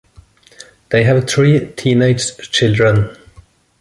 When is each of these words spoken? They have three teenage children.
They 0.89 1.03
have 1.03 1.29
three 1.29 1.67
teenage 1.75 2.35
children. 2.49 3.15